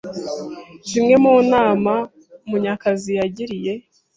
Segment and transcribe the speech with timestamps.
[0.89, 1.93] Zimwe mu nama
[2.49, 3.73] Munyakazi yagiriye